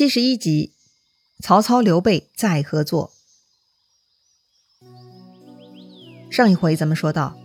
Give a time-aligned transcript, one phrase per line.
[0.00, 0.72] 七十一集，
[1.42, 3.12] 曹操刘备再合作。
[6.30, 7.36] 上一回咱们说到，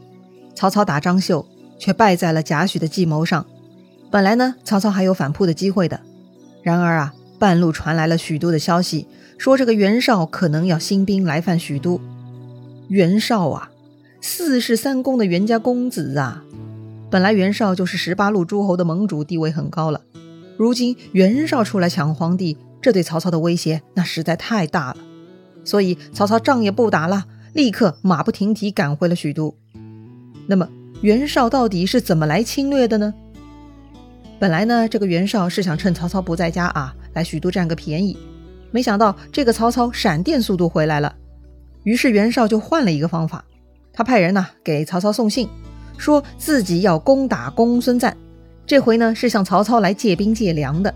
[0.55, 1.45] 曹操打张绣，
[1.77, 3.45] 却败在了贾诩的计谋上。
[4.09, 5.99] 本来呢，曹操还有反扑的机会的。
[6.63, 9.05] 然而啊，半路传来了许都的消息，
[9.37, 11.99] 说这个袁绍可能要兴兵来犯许都。
[12.87, 13.69] 袁绍啊，
[14.21, 16.45] 四世三公的袁家公子啊，
[17.11, 19.99] 本来袁绍就是十八路诸侯的盟主，地位很高了。
[20.57, 24.97] 如今袁绍出来抢皇帝，这对曹操的威胁那实在太大了。
[25.63, 29.55] 所以曹操仗也不打了，立刻马不停蹄赶回了许都。
[30.47, 30.69] 那么
[31.01, 33.13] 袁绍到底是怎么来侵略的呢？
[34.39, 38.17] 本来呢，这个袁绍是想趁曹操不在家啊，来许都占个便宜。
[38.71, 41.15] 没想到这个曹操闪电速度回来了，
[41.83, 43.43] 于是袁绍就换了一个方法，
[43.91, 45.49] 他派人呢给曹操送信，
[45.97, 48.15] 说自己要攻打公孙瓒。
[48.67, 50.93] 这回呢是向曹操来借兵借粮的，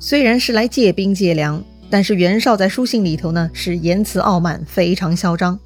[0.00, 5.58] 虽然是来借兵借粮，但是袁绍在书信里头呢是言辞傲慢，非常嚣张。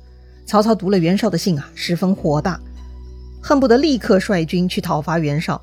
[0.44, 2.60] 曹操读了袁绍的信啊，十分火大，
[3.41, 5.60] 恨不得立刻率军去讨伐袁绍。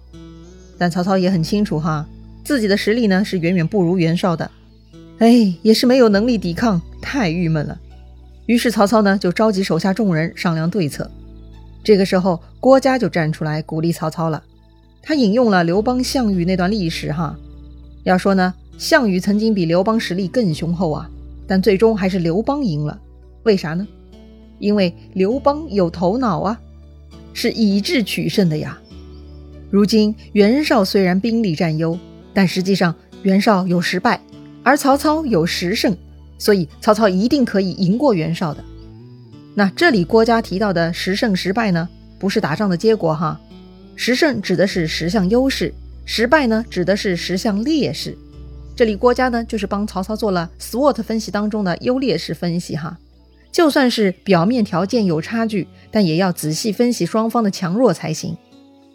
[0.77, 2.07] 但曹操也很清楚哈，
[2.43, 4.49] 自己的实力呢是远远不如袁绍的，
[5.19, 7.79] 哎，也是没有能力抵抗，太郁闷了。
[8.47, 11.09] 于是曹操呢就召集手下众人商量对策。
[11.83, 14.41] 这个时候，郭嘉就站出来鼓励曹操了。
[15.07, 17.37] 他引用了刘邦、项羽那段历史，哈，
[18.05, 21.07] 要说呢，项羽曾经比刘邦实力更雄厚啊，
[21.45, 22.99] 但最终还是刘邦赢了。
[23.43, 23.87] 为啥呢？
[24.57, 26.59] 因为刘邦有头脑啊，
[27.33, 28.79] 是以智取胜的呀。
[29.69, 31.99] 如今袁绍虽然兵力占优，
[32.33, 34.19] 但实际上袁绍有十败，
[34.63, 35.95] 而曹操有十胜，
[36.39, 38.63] 所以曹操一定可以赢过袁绍的。
[39.53, 43.39] 那这里郭嘉提到的十胜十败呢，不是打仗的结果哈。
[43.95, 45.73] 十胜指的是十项优势，
[46.05, 48.17] 十败呢指的是十项劣势。
[48.75, 52.97] 这里郭嘉呢就是帮曹操做了 SWOT 分析当中的优劣势分析哈。
[53.51, 58.35] 就算是表面条件有差距，但也要仔细分析双方的强弱才行。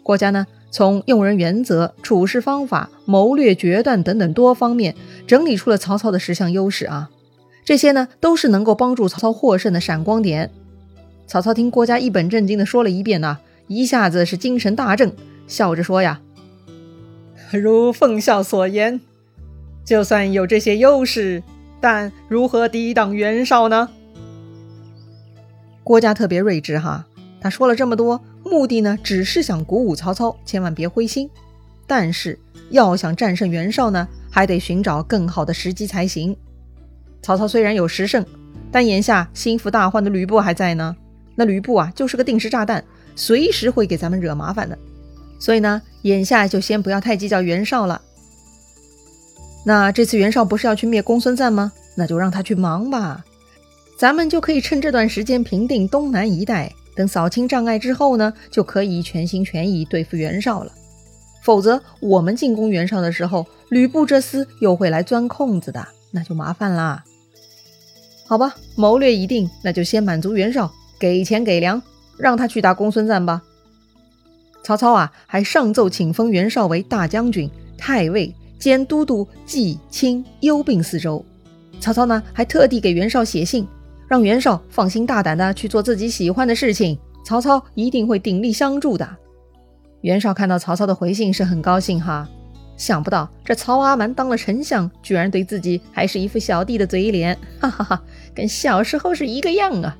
[0.03, 4.95] 郭嘉呢从用人原则、处事方法、谋略决断等等多方面
[5.25, 7.09] 整理出了曹操的十项优势啊。
[7.65, 10.51] 这些呢都是能够帮助曹操获胜的闪光点。
[11.25, 13.39] 曹操听郭嘉一本正经的说了一遍呢。
[13.73, 15.15] 一下子是精神大振，
[15.47, 16.19] 笑着说：“呀，
[17.53, 18.99] 如奉孝所言，
[19.85, 21.41] 就算有这些优势，
[21.79, 23.87] 但如何抵挡袁绍呢？”
[25.85, 27.07] 郭嘉特别睿智哈，
[27.39, 31.29] 他说了这么多，目的呢，只是想鼓舞曹操，千万别灰心。
[31.87, 32.37] 但是
[32.71, 36.35] 要想战胜袁绍呢，还得寻找更好的时机才行。
[37.21, 38.25] 曹操虽然有十胜，
[38.69, 40.93] 但眼下心腹大患的吕布还在呢，
[41.35, 42.83] 那吕布啊，就是个定时炸弹。
[43.15, 44.77] 随时会给咱们惹麻烦的，
[45.39, 48.01] 所以呢，眼下就先不要太计较袁绍了。
[49.65, 51.71] 那这次袁绍不是要去灭公孙瓒吗？
[51.95, 53.23] 那就让他去忙吧，
[53.97, 60.71] 咱们就可以趁这段时间平定东南一带，等扫清障碍之后呢，就可以全心全意对付袁绍了。
[61.43, 67.03] 否则，我们进攻袁绍的时候，吕布这厮又会来钻空子的，那就麻烦啦。
[68.25, 71.81] 好吧，谋略已定，那就先满足袁绍，给钱给粮。
[72.21, 73.41] 让他去打公孙瓒吧。
[74.63, 81.25] 曹操啊，还上奏请封袁绍为大将军、太尉兼都督冀、青、幽并四州。
[81.79, 83.67] 曹操呢，还特地给袁绍写信，
[84.07, 86.95] 让袁绍放心大胆的去做自己喜欢的事情，
[87.25, 89.17] 曹操一定会鼎力相助的。
[90.01, 92.29] 袁绍看到曹操的回信是很高兴哈，
[92.77, 98.03] 想不到这曹阿瞒当了丞相，居然对自己还是一副小弟的嘴脸，哈哈哈，
[98.35, 99.97] 跟小时候是一个样啊。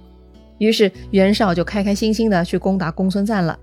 [0.62, 3.58] 于是袁绍就开开心心的去攻打公孙瓒了。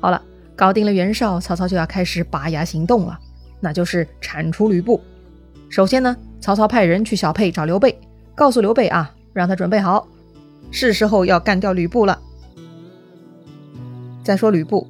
[0.00, 0.22] 好了，
[0.56, 3.18] 搞定了袁绍，曹操就要开始拔牙行动了，
[3.60, 4.98] 那就是铲除吕布。
[5.68, 7.94] 首先呢，曹操派人去小沛找刘备，
[8.34, 10.08] 告诉刘备啊，让他准备好，
[10.70, 12.18] 是时候要干掉吕布了。
[14.24, 14.88] 再说吕布，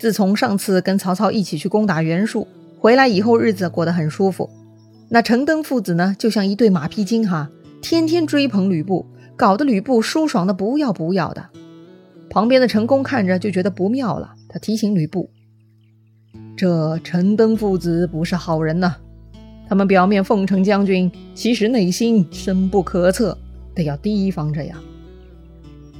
[0.00, 2.48] 自从上次跟曹操一起去攻打袁术
[2.80, 4.50] 回来以后，日子过得很舒服。
[5.10, 7.50] 那陈登父子呢，就像一对马屁精哈，
[7.80, 9.06] 天天追捧吕布。
[9.40, 11.48] 搞得吕布舒爽的不要不要的，
[12.28, 14.34] 旁边的陈宫看着就觉得不妙了。
[14.50, 15.30] 他提醒吕布
[16.54, 18.96] ：“这陈登父子不是好人呐，
[19.66, 23.38] 他们表面奉承将军，其实内心深不可测，
[23.74, 24.78] 得要提防着呀。”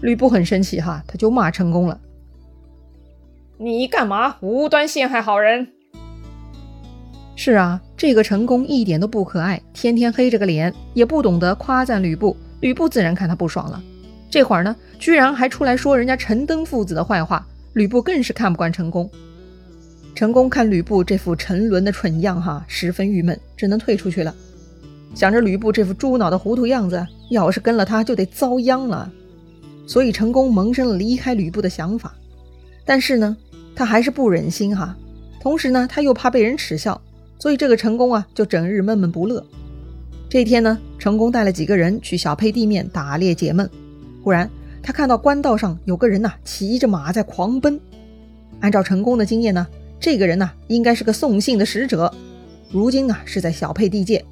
[0.03, 1.99] 吕布很生气哈，他就骂陈宫了
[3.57, 5.69] ：“你干嘛无端陷害好人？”
[7.37, 12.37] 是啊，这个陈宫一点都不可爱，天天黑着个脸，也不懂得夸赞吕布。
[12.61, 13.83] 吕布自然看他不爽了，
[14.31, 17.47] 这会儿呢，居然还出来说人家陈登父子的坏话。
[17.75, 19.09] 吕布更是看不惯陈宫。
[20.13, 24.35] 成功看吕布这副沉沦的蠢样，哈，十分郁闷，只能退出去了。
[25.15, 29.11] 想着吕布这副猪脑的糊涂样子，要是跟了他就得遭殃了，
[29.87, 32.13] 所以成功萌生了离开吕布的想法。
[32.85, 33.37] 但是呢，
[33.75, 34.97] 他还是不忍心哈。
[35.41, 37.01] 同时呢，他又怕被人耻笑，
[37.39, 39.47] 所以这个成功啊，就整日闷闷不乐。
[40.31, 43.69] 这天呢，成功带了几个人去小沛地面打猎解闷。
[44.23, 44.49] 忽然，
[44.81, 47.81] 他看到官道上有个人呐，骑着马在狂奔。
[48.61, 49.67] 按照成功的经验呢，
[49.99, 52.15] 这个人呐，应该是个送信的使者，
[52.71, 54.25] 如今啊是在小沛地界。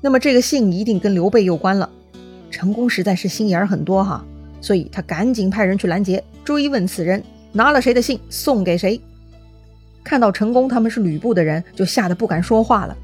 [0.00, 1.90] 那么这个信一定跟刘备有关了。
[2.50, 4.24] 成功实在是心眼儿很多哈，
[4.62, 7.22] 所以他赶紧派人去拦截，追问此人
[7.52, 8.98] 拿了谁的信，送给谁。
[10.02, 12.96] 看到成功他们是吕布的人，就吓得不敢说话了。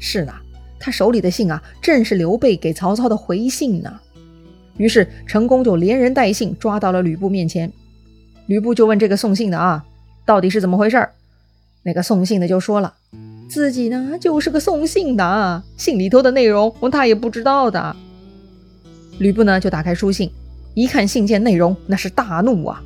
[0.00, 0.32] 是呢，
[0.78, 4.00] 他手里的信啊，正是刘备给曹操的回信呢。
[4.76, 7.72] 于是成功就连人带信抓到了吕布面前。
[8.46, 9.84] 吕布就问这个送信的啊，
[10.26, 11.12] 到底是怎么回事儿？
[11.82, 12.94] 那个送信的就说了。
[13.48, 17.94] 自己呢，就是个送信的，信里头的内容他也不知道的。
[19.18, 20.30] 吕布呢，就打开书信，
[20.74, 22.82] 一看信件内容，那是大怒啊！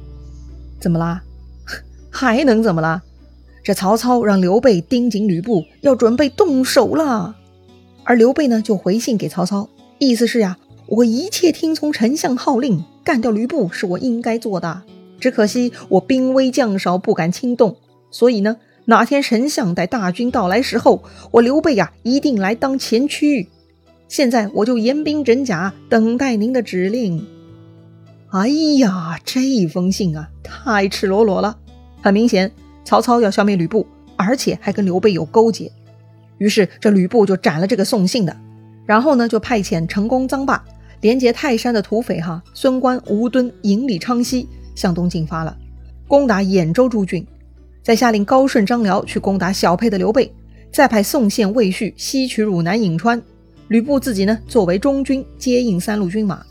[0.78, 1.22] 怎么啦？
[2.10, 3.02] 还能怎么啦？
[3.64, 7.34] 这曹操让刘备盯紧吕布，要准备动手了。
[8.08, 9.68] 而刘备呢，就回信给曹操，
[9.98, 10.56] 意思是呀，
[10.86, 14.80] 我一切听从丞相号令，干掉吕布是我应该做的。
[15.20, 17.76] 只可惜我兵微将少，不敢轻动，
[18.10, 18.56] 所以呢。
[18.86, 23.46] 哪天丞相带大军到来时候，我刘备呀一定来当前驱。
[24.08, 27.26] 现在我就严兵整甲，等待您的指令。
[28.30, 31.58] 哎呀，这封信啊，太赤裸裸了，
[32.00, 32.50] 很明显，
[32.86, 35.70] 曹操要消灭吕布，而且还跟刘备有勾结。
[36.38, 38.36] 于是这吕布就斩了这个送信的，
[38.86, 40.64] 然后呢，就派遣成功臧霸
[41.00, 45.56] 连接泰山的土匪哈孙关、吴敦、营里昌西向东进发了，
[46.06, 47.26] 攻打兖州诸郡。
[47.82, 50.30] 再下令高顺、张辽去攻打小沛的刘备，
[50.70, 53.22] 再派宋宪、魏续西取汝南、颍川，
[53.68, 56.44] 吕布自己呢作为中军接应三路军马。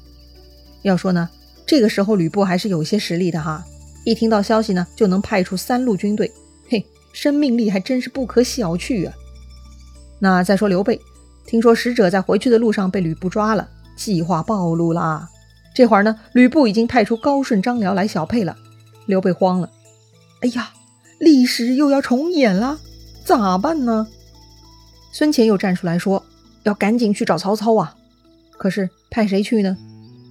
[0.82, 1.30] 要说呢，
[1.66, 3.64] 这个时候吕布还是有些实力的哈，
[4.04, 6.32] 一听到消息呢就能派出三路军队，
[6.70, 6.84] 嘿，
[7.14, 9.14] 生命力还真是不可小觑啊。
[10.20, 11.00] 那再说刘备，
[11.46, 15.28] 听说使者在回去的路上被吕布抓了，计划暴露了。
[15.76, 18.56] 这会儿呢，吕布已经派出高顺、张辽来小沛了，
[19.06, 19.70] 刘备慌了，
[20.42, 20.70] 哎呀！
[21.20, 22.78] 历史又要重演了，
[23.26, 24.08] 咋办呢？
[25.12, 26.24] 孙乾又站出来说
[26.62, 27.96] ：“要赶紧去找曹操啊！
[28.56, 29.76] 可是派谁去呢？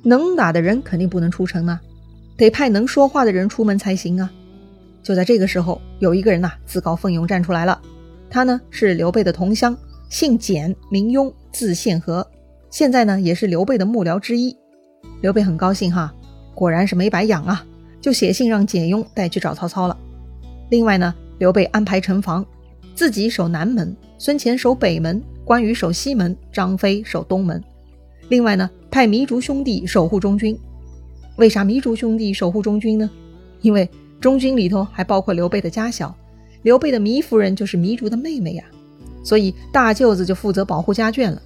[0.05, 1.81] 能打的人肯定不能出城啊，
[2.37, 4.31] 得派能说话的人出门才行啊！”
[5.03, 7.81] 就在这个时候，有一个人呐自告奋勇站出来了。
[8.29, 9.77] 他呢是刘备的同乡，
[10.09, 12.27] 姓简，名雍，字宪和，
[12.71, 14.57] 现在呢也是刘备的幕僚之一。
[15.23, 16.13] 刘备很高兴哈，
[16.55, 17.65] 果然是没白养啊，
[18.01, 19.97] 就写信让简雍带去找曹操了。
[20.71, 22.45] 另外呢，刘备安排城防，
[22.95, 27.63] 自己守南门，孙乾守北门，关羽守西门，张飞守东门。
[28.29, 30.59] 另外呢，派糜竺兄弟守护中军。
[31.37, 33.09] 为啥糜竺兄弟守护中军呢？
[33.61, 33.89] 因为
[34.21, 36.15] 中军里头还包括刘备的家小，
[36.67, 38.65] 刘备的糜夫人就是糜竺的妹妹呀，
[39.23, 41.41] 所以大舅子就负责保护家眷了。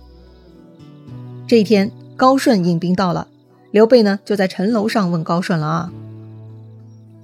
[1.46, 3.28] 这一天，高顺引兵到了，
[3.70, 5.92] 刘备呢就在城楼上问高顺了啊。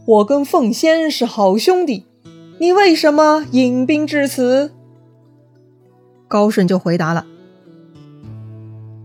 [0.05, 2.05] 我跟凤仙是好兄弟，
[2.59, 4.73] 你为什么引兵至此？
[6.29, 7.25] 高顺就回答了：“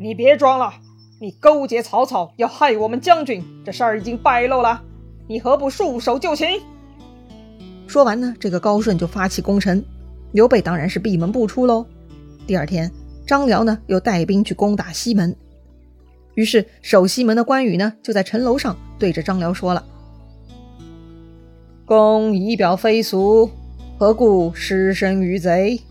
[0.01, 0.73] 你别装了，
[1.21, 4.81] 你勾结曹操要害我们将军，这事儿已经败露了，
[5.29, 6.59] 你何不束手就擒？”
[7.91, 9.83] 说完呢，这个高顺就发起攻城，
[10.31, 11.85] 刘备当然是闭门不出喽。
[12.47, 12.89] 第二天，
[13.27, 15.35] 张辽呢又带兵去攻打西门，
[16.35, 19.83] 于是守西门的关羽呢就在城楼上对着张辽说了。
[21.83, 23.49] 公仪表非俗，
[23.99, 25.81] 何故失身于贼？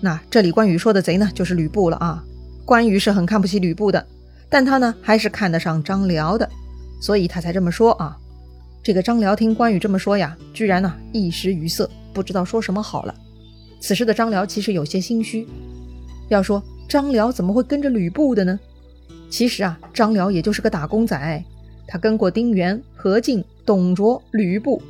[0.00, 2.24] 那这里关羽说的贼呢，就是吕布了啊。
[2.64, 4.06] 关羽是很看不起吕布的，
[4.48, 6.48] 但他呢还是看得上张辽的，
[7.00, 8.16] 所以他才这么说啊。
[8.82, 13.14] 这个张辽听关羽这么说呀，居然呢一时语塞，不知道说什么好了。
[13.80, 15.46] 此时的张辽其实有些心虚。
[16.28, 18.58] 要说张辽怎么会跟着吕布的呢？
[19.30, 21.44] 其实啊，张辽也就是个打工仔，
[21.86, 24.82] 他跟过丁原、何进、董卓、吕布。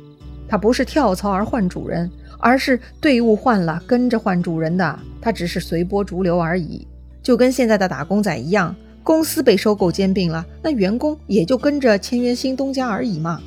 [0.47, 2.09] 他不是跳槽而换主人，
[2.39, 4.99] 而是队伍换了跟着换主人的。
[5.21, 6.87] 他只是随波逐流而已，
[7.21, 8.75] 就跟现在的打工仔一样。
[9.03, 13.41] 公司被收购兼并了，那员工也就跟着签约新东家而已嘛。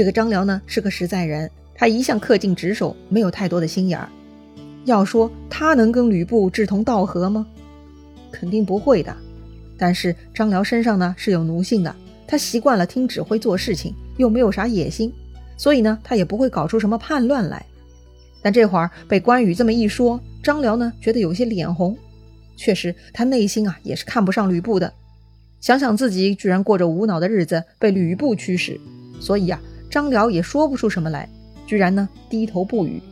[0.00, 4.08] 这个张辽呢是个实在人，他一向恪尽职守，没有太多的心眼儿。
[4.86, 7.46] 要说他能跟吕布志同道合吗？
[8.32, 9.14] 肯定不会的。
[9.76, 11.94] 但是张辽身上呢是有奴性的，
[12.26, 15.12] 他习惯了听指挥做事情，又没有啥野心。
[15.58, 17.62] 所以呢，他也不会搞出什么叛乱来。
[18.40, 21.94] 但这会儿被关羽这么一说，张辽呢觉得有些脸红。
[22.56, 24.90] 确实，他内心啊也是看不上吕布的。
[25.60, 28.80] 想想自己居然过着无脑的日子，被吕布驱使，
[29.20, 31.28] 所以呀，张辽也说不出什么来，
[31.66, 33.02] 居然呢低头不语。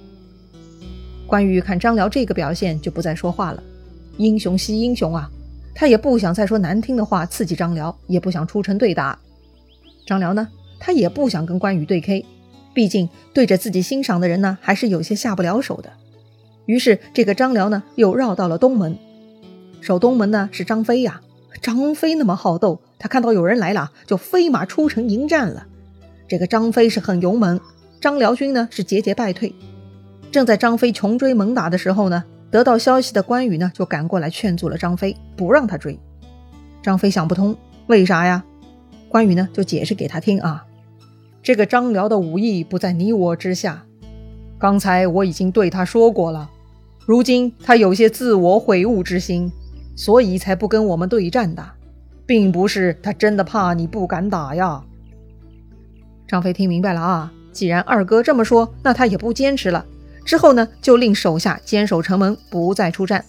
[1.26, 3.62] 关羽看张辽这个表现，就不再说话了。
[4.16, 5.28] 英雄惜英雄啊，
[5.74, 9.18] 他也不想再说难听的话刺激张辽，也不想出城对打。
[10.06, 12.24] 张辽呢，他也不想跟关羽对 K，
[12.72, 15.90] 毕竟对着自己欣赏的人呢，还是有些下不了手的。
[16.66, 18.96] 于是这个张辽呢，又绕到了东门，
[19.80, 21.20] 守东门呢是张飞呀。
[21.60, 25.66] 张飞那么好斗，他看到有人来了，就飞马出城迎战了。
[26.28, 27.58] 这个张飞是很勇猛，
[28.00, 29.54] 张辽军呢是节节败退。
[30.30, 35.98] 正在张飞穷追猛打的时候呢，得到消息的关羽呢就赶过来劝阻了张飞，不让他追。
[36.82, 37.56] 张飞想不通，
[37.86, 38.44] 为啥呀？
[39.08, 40.66] 关羽呢就解释给他听啊，
[41.42, 43.86] 这个张辽的武艺不在你我之下，
[44.58, 46.50] 刚才我已经对他说过了，
[47.06, 49.50] 如今他有些自我悔悟之心。
[49.96, 51.72] 所以才不跟我们对战的，
[52.24, 54.84] 并不是他真的怕你不敢打呀。
[56.28, 59.86] 张飞听明白了啊，既然二哥这么说，那他也不坚持了。
[60.26, 63.24] 之后呢，就令手下坚守城门，不再出战。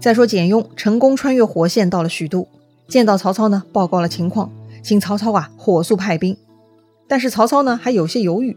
[0.00, 2.46] 再说简雍成功穿越火线到了许都，
[2.86, 4.52] 见到曹操呢，报告了情况，
[4.84, 6.36] 请曹操啊火速派兵。
[7.08, 8.56] 但是曹操呢还有些犹豫，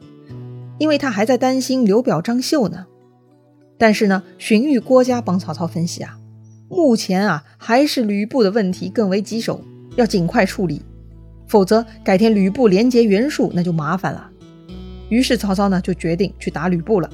[0.78, 2.86] 因为他还在担心刘表、张绣呢。
[3.80, 6.20] 但是呢，荀彧、郭嘉帮曹操分析啊。
[6.70, 9.62] 目前啊，还是吕布的问题更为棘手，
[9.96, 10.84] 要尽快处理，
[11.50, 14.30] 否则改天吕布连结袁术，那就麻烦了。
[15.10, 17.10] 于是曹操呢就决定去打吕布了。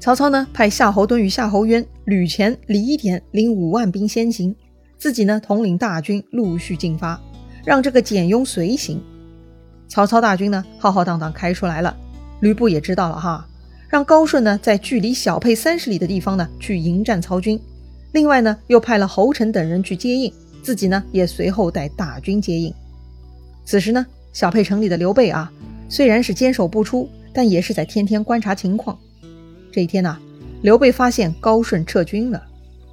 [0.00, 4.54] 曹操呢派夏侯惇与夏侯渊、吕虔、李典领五万兵先行，
[4.98, 7.18] 自己呢统领大军陆续进发，
[7.64, 9.00] 让这个简雍随行。
[9.86, 11.96] 曹操大军呢浩浩荡荡开出来了，
[12.40, 13.46] 吕布也知道了哈，
[13.88, 17.60] 让高顺呢在距离小沛三十里的地方呢去迎战曹军。
[18.10, 22.74] 另外呢，又派了侯成等人去接应，自己呢也随后带大军接应。
[23.64, 25.50] 此时呢，小沛城里的刘备啊，
[25.88, 28.98] 虽然是坚守不出，但也是在天天观察情况。
[29.70, 30.18] 这一天呢，
[30.62, 32.42] 刘备发现高顺撤军了，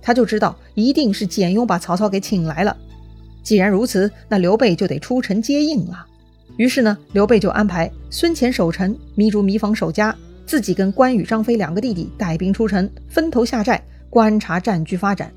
[0.01, 2.75] 他就知道一定是简雍把曹操给请来了。
[3.43, 6.05] 既然如此，那刘备就得出城接应了。
[6.57, 13.81] 于是呢，刘备就安排孙乾守城，糜竺糜芳守家，自己跟关羽、张飞两个弟弟带兵出城，分头下寨。
[14.11, 15.31] 观察战局发展，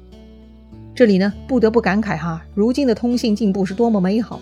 [0.95, 4.41] 这里呢不得不感慨哈，如今的通信进步是多么美好。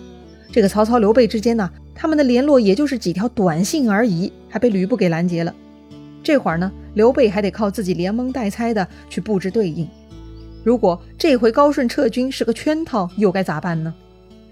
[0.51, 5.53] 这个曹操、刘备之间呢，他们的联络也就是几条短信而已，还被吕布给拦截了。
[6.21, 9.87] 这会儿呢，刘备还得靠自己连蒙带猜的去布置对应。
[10.63, 13.93] 如果这回高顺撤军是个圈套，又该咋办呢？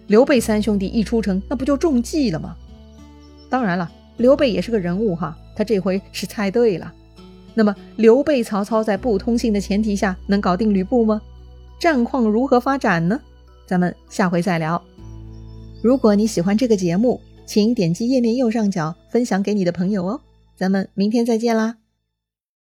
[0.07, 2.55] 刘备三兄弟一出城，那不就中计了吗？
[3.49, 6.91] 当然了，刘备也是个人物哈，他这回是猜对了。
[7.53, 11.21] 那么，刘备、曹操在不通信的前提下，能搞定吕布吗？
[11.77, 13.19] 战况如何发展呢？
[13.67, 14.81] 咱们下回再聊。
[15.81, 20.19] 如果你喜欢这个节目，请点击页面右上角分享给你的朋友哦。
[20.57, 21.78] 咱们明天再见啦！